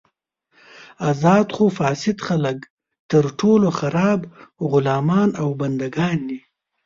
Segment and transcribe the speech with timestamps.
[1.09, 2.59] ازاد خو فاسد خلک
[3.11, 4.19] تر ټولو خراب
[4.71, 6.39] غلامان او بندګان دي.